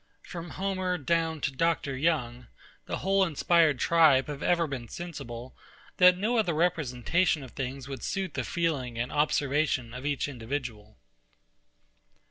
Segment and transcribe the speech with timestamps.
[0.23, 1.95] From Homer down to Dr.
[1.95, 2.47] Young,
[2.87, 5.55] the whole inspired tribe have ever been sensible,
[5.97, 10.97] that no other representation of things would suit the feeling and observation of each individual.